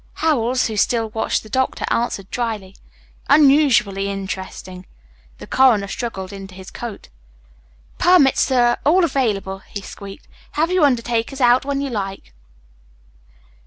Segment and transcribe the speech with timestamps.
[0.13, 2.75] Howells, who still watched the doctor, answered dryly:
[3.29, 4.87] "Unusually interesting."
[5.37, 7.09] The coroner struggled into his coat.
[7.99, 10.27] "Permits are all available," he squeaked.
[10.53, 12.33] "Have your undertakers out when you like."